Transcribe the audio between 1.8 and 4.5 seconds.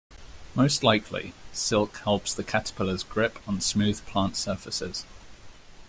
helps the caterpillars grip on smooth plant